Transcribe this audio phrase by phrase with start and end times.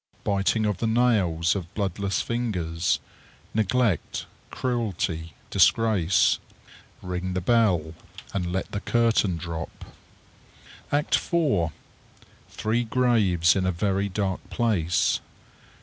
[0.23, 2.99] Biting of the nails of bloodless fingers.
[3.53, 6.39] Neglect, cruelty, disgrace.
[7.03, 7.93] Ring the bell,
[8.33, 9.69] and let the curtain drop_.
[10.91, 11.69] ACT IV.
[12.51, 15.19] _Three graves in a very dark place.